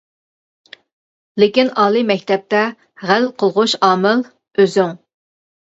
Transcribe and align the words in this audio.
لېكىن 1.43 1.69
ئالىي 1.83 2.05
مەكتەپتە 2.13 2.63
ھەل 3.11 3.29
قىلغۇچ 3.43 3.79
ئامىل 3.89 4.25
ئۆزۈڭ. 4.57 4.99